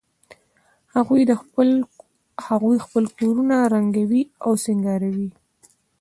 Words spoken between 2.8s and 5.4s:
خپل کورونه رنګوي او سینګاروي